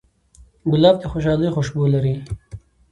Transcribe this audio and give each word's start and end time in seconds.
ګلاب 0.71 0.95
د 0.99 1.03
خوشحالۍ 1.11 1.49
خوشبو 1.55 1.83
لري. 1.93 2.15